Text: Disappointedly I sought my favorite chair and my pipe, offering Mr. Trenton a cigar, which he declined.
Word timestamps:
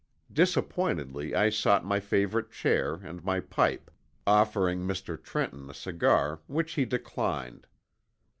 Disappointedly 0.33 1.35
I 1.35 1.51
sought 1.51 1.85
my 1.85 1.99
favorite 1.99 2.49
chair 2.49 2.95
and 3.03 3.23
my 3.23 3.39
pipe, 3.39 3.91
offering 4.25 4.79
Mr. 4.79 5.21
Trenton 5.21 5.69
a 5.69 5.75
cigar, 5.75 6.39
which 6.47 6.71
he 6.73 6.85
declined. 6.85 7.67